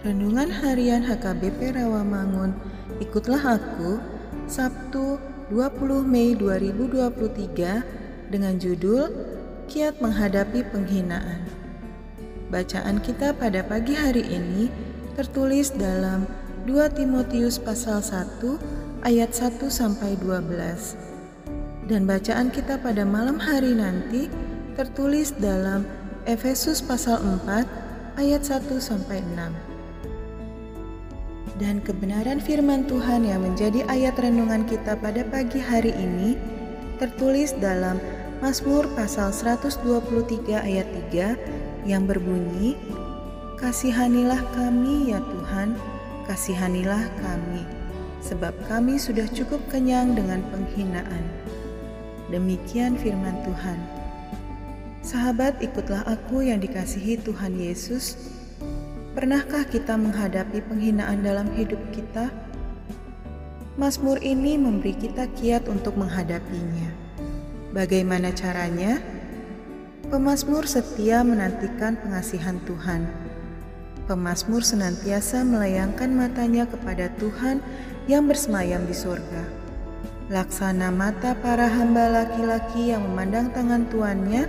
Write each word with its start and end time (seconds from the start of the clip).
Renungan 0.00 0.48
Harian 0.48 1.04
HKBP 1.04 1.76
Rawamangun. 1.76 2.56
Ikutlah 3.04 3.60
aku 3.60 4.00
Sabtu 4.48 5.20
20 5.52 6.08
Mei 6.08 6.32
2023 6.32 8.32
dengan 8.32 8.56
judul 8.56 9.12
Kiat 9.68 10.00
Menghadapi 10.00 10.64
Penghinaan. 10.72 11.44
Bacaan 12.48 13.04
kita 13.04 13.36
pada 13.36 13.60
pagi 13.60 13.92
hari 13.92 14.24
ini 14.24 14.72
tertulis 15.20 15.68
dalam 15.76 16.24
2 16.64 16.80
Timotius 16.96 17.60
pasal 17.60 18.00
1 18.00 19.04
ayat 19.04 19.36
1 19.36 19.60
sampai 19.68 20.16
12. 20.16 20.96
Dan 21.92 22.08
bacaan 22.08 22.48
kita 22.48 22.80
pada 22.80 23.04
malam 23.04 23.36
hari 23.36 23.76
nanti 23.76 24.32
tertulis 24.80 25.36
dalam 25.36 25.84
Efesus 26.24 26.80
pasal 26.80 27.20
4 27.44 28.16
ayat 28.16 28.40
1 28.48 28.64
sampai 28.80 29.20
6 29.36 29.70
dan 31.60 31.84
kebenaran 31.84 32.40
firman 32.40 32.88
Tuhan 32.88 33.28
yang 33.28 33.44
menjadi 33.44 33.84
ayat 33.92 34.16
renungan 34.16 34.64
kita 34.64 34.96
pada 34.96 35.20
pagi 35.28 35.60
hari 35.60 35.92
ini 35.92 36.40
tertulis 36.96 37.52
dalam 37.60 38.00
Mazmur 38.40 38.88
pasal 38.96 39.28
123 39.28 39.84
ayat 40.56 40.88
3 41.12 41.84
yang 41.84 42.08
berbunyi 42.08 42.80
Kasihanilah 43.60 44.40
kami 44.56 45.12
ya 45.12 45.20
Tuhan, 45.20 45.76
kasihanilah 46.24 47.12
kami, 47.20 47.60
sebab 48.24 48.56
kami 48.64 48.96
sudah 48.96 49.28
cukup 49.28 49.60
kenyang 49.68 50.16
dengan 50.16 50.40
penghinaan. 50.48 51.28
Demikian 52.32 52.96
firman 52.96 53.36
Tuhan. 53.44 53.76
Sahabat, 55.04 55.60
ikutlah 55.60 56.08
aku 56.08 56.40
yang 56.40 56.56
dikasihi 56.56 57.20
Tuhan 57.20 57.60
Yesus 57.60 58.39
Pernahkah 59.10 59.66
kita 59.66 59.98
menghadapi 59.98 60.62
penghinaan 60.70 61.26
dalam 61.26 61.50
hidup 61.58 61.82
kita? 61.90 62.30
Mazmur 63.74 64.22
ini 64.22 64.54
memberi 64.54 64.94
kita 64.94 65.26
kiat 65.34 65.66
untuk 65.66 65.98
menghadapinya. 65.98 66.94
Bagaimana 67.74 68.30
caranya? 68.30 69.02
Pemazmur 70.14 70.62
setia 70.62 71.26
menantikan 71.26 71.98
pengasihan 71.98 72.62
Tuhan. 72.62 73.10
Pemazmur 74.06 74.62
senantiasa 74.62 75.42
melayangkan 75.42 76.14
matanya 76.14 76.70
kepada 76.70 77.10
Tuhan 77.18 77.58
yang 78.06 78.30
bersemayam 78.30 78.86
di 78.86 78.94
surga. 78.94 79.42
Laksana 80.30 80.94
mata 80.94 81.34
para 81.34 81.66
hamba 81.66 82.06
laki-laki 82.22 82.94
yang 82.94 83.02
memandang 83.10 83.50
tangan 83.50 83.90
tuannya, 83.90 84.46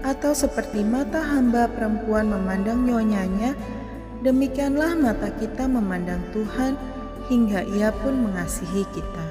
atau 0.00 0.32
seperti 0.32 0.80
mata 0.80 1.20
hamba 1.20 1.68
perempuan 1.68 2.32
memandang 2.32 2.88
nyonyanya, 2.88 3.52
Demikianlah 4.24 4.98
mata 4.98 5.30
kita 5.38 5.70
memandang 5.70 6.22
Tuhan 6.34 6.74
hingga 7.30 7.62
Ia 7.78 7.94
pun 7.94 8.18
mengasihi 8.26 8.82
kita. 8.90 9.26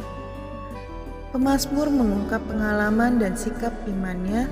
Pemasmur 1.36 1.92
mengungkap 1.92 2.40
pengalaman 2.48 3.20
dan 3.20 3.36
sikap 3.36 3.76
imannya 3.84 4.48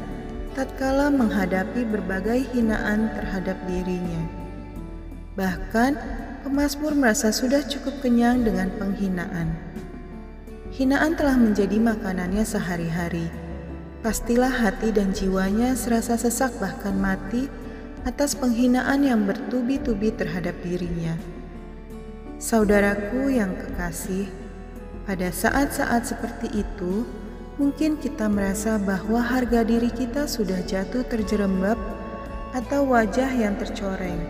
tatkala 0.51 1.07
menghadapi 1.07 1.87
berbagai 1.87 2.51
hinaan 2.51 3.11
terhadap 3.15 3.55
dirinya. 3.67 4.23
Bahkan, 5.39 5.93
Pemasmur 6.45 6.93
merasa 6.93 7.33
sudah 7.33 7.65
cukup 7.65 8.05
kenyang 8.05 8.45
dengan 8.45 8.69
penghinaan. 8.77 9.49
Hinaan 10.77 11.17
telah 11.17 11.41
menjadi 11.41 11.81
makanannya 11.81 12.45
sehari-hari. 12.45 13.33
Pastilah 14.05 14.53
hati 14.53 14.93
dan 14.93 15.09
jiwanya 15.09 15.73
serasa 15.73 16.13
sesak 16.13 16.53
bahkan 16.61 16.93
mati 17.01 17.49
atas 18.05 18.37
penghinaan 18.37 19.01
yang 19.01 19.25
bertubi-tubi 19.25 20.13
terhadap 20.13 20.53
dirinya. 20.61 21.17
Saudaraku 22.37 23.33
yang 23.33 23.57
kekasih, 23.57 24.29
pada 25.09 25.33
saat-saat 25.33 26.05
seperti 26.05 26.61
itu, 26.61 27.01
mungkin 27.57 27.97
kita 27.97 28.29
merasa 28.29 28.77
bahwa 28.77 29.17
harga 29.17 29.65
diri 29.65 29.89
kita 29.89 30.29
sudah 30.29 30.61
jatuh 30.61 31.01
terjerembab 31.09 31.77
atau 32.53 32.85
wajah 32.85 33.33
yang 33.33 33.57
tercoreng. 33.57 34.21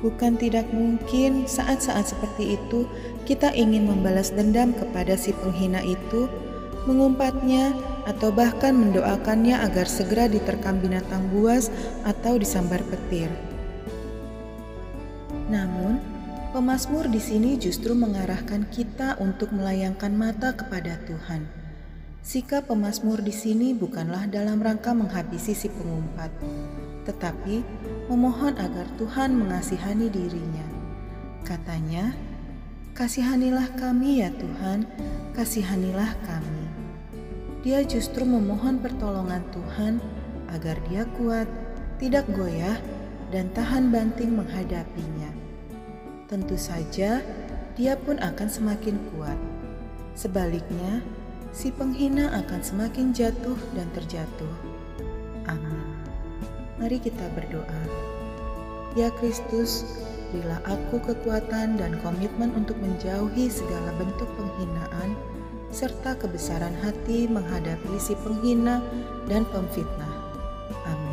Bukan 0.00 0.40
tidak 0.40 0.68
mungkin 0.72 1.44
saat-saat 1.44 2.16
seperti 2.16 2.56
itu 2.56 2.88
kita 3.28 3.52
ingin 3.52 3.88
membalas 3.88 4.32
dendam 4.32 4.72
kepada 4.72 5.16
si 5.20 5.36
penghina 5.36 5.84
itu, 5.84 6.28
mengumpatnya, 6.88 7.76
atau 8.06 8.30
bahkan 8.30 8.72
mendoakannya 8.72 9.58
agar 9.66 9.90
segera 9.90 10.30
diterkam 10.30 10.78
binatang 10.78 11.26
buas 11.34 11.68
atau 12.06 12.38
disambar 12.38 12.80
petir. 12.86 13.28
Namun, 15.50 15.98
pemazmur 16.54 17.10
di 17.10 17.18
sini 17.18 17.58
justru 17.58 17.98
mengarahkan 17.98 18.70
kita 18.70 19.18
untuk 19.18 19.50
melayangkan 19.50 20.14
mata 20.14 20.54
kepada 20.54 20.98
Tuhan. 21.06 21.46
Sikap 22.26 22.66
pemazmur 22.66 23.22
di 23.22 23.30
sini 23.30 23.70
bukanlah 23.70 24.26
dalam 24.26 24.58
rangka 24.58 24.90
menghabisi 24.90 25.54
si 25.54 25.70
pengumpat, 25.70 26.30
tetapi 27.06 27.62
memohon 28.10 28.58
agar 28.58 28.86
Tuhan 28.98 29.30
mengasihani 29.38 30.10
dirinya. 30.10 30.66
Katanya, 31.46 32.10
"Kasihanilah 32.98 33.78
kami 33.78 34.26
ya 34.26 34.34
Tuhan, 34.34 34.90
kasihanilah 35.38 36.18
kami." 36.26 36.65
Dia 37.66 37.82
justru 37.82 38.22
memohon 38.22 38.78
pertolongan 38.78 39.42
Tuhan 39.50 39.98
agar 40.54 40.78
dia 40.86 41.02
kuat, 41.18 41.50
tidak 41.98 42.22
goyah, 42.30 42.78
dan 43.34 43.50
tahan 43.58 43.90
banting 43.90 44.38
menghadapinya. 44.38 45.34
Tentu 46.30 46.54
saja, 46.54 47.26
dia 47.74 47.98
pun 47.98 48.22
akan 48.22 48.46
semakin 48.46 48.94
kuat. 49.10 49.34
Sebaliknya, 50.14 51.02
si 51.50 51.74
penghina 51.74 52.30
akan 52.38 52.62
semakin 52.62 53.10
jatuh 53.10 53.58
dan 53.74 53.90
terjatuh. 53.98 54.54
Amin. 55.50 55.82
Mari 56.78 57.02
kita 57.02 57.26
berdoa. 57.34 57.82
Ya 58.94 59.10
Kristus, 59.18 59.82
berilah 60.30 60.62
aku 60.70 61.02
kekuatan 61.02 61.82
dan 61.82 61.98
komitmen 61.98 62.54
untuk 62.54 62.78
menjauhi 62.78 63.50
segala 63.50 63.90
bentuk 63.98 64.30
penghinaan 64.38 65.18
serta 65.76 66.16
kebesaran 66.16 66.72
hati 66.80 67.28
menghadapi 67.28 68.00
si 68.00 68.16
penghina 68.24 68.80
dan 69.28 69.44
pemfitnah. 69.52 70.08
Amin. 70.88 71.05